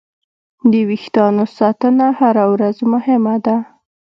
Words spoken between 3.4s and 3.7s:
ده.